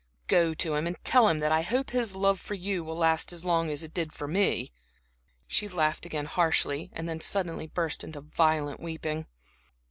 Go 0.25 0.55
to 0.55 0.73
him 0.73 0.87
and 0.87 0.97
tell 1.03 1.27
him 1.27 1.37
that 1.37 1.51
I 1.51 1.61
hope 1.61 1.91
his 1.91 2.15
love 2.15 2.39
for 2.39 2.55
you 2.55 2.83
will 2.83 2.95
last 2.97 3.31
as 3.31 3.45
long 3.45 3.69
as 3.69 3.83
it 3.83 3.93
did 3.93 4.13
for 4.13 4.27
me." 4.27 4.71
She 5.45 5.67
laughed 5.67 6.07
again 6.07 6.25
harshly 6.25 6.89
and 6.93 7.07
then 7.07 7.21
suddenly 7.21 7.67
burst 7.67 8.03
into 8.03 8.21
violent 8.21 8.79
weeping. 8.79 9.27